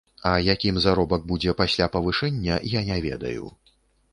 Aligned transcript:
А 0.27 0.29
якім 0.45 0.77
заробак 0.85 1.27
будзе 1.31 1.53
пасля 1.61 1.89
павышэння, 1.97 2.59
я 2.73 2.81
не 2.89 2.97
ведаю. 3.07 3.45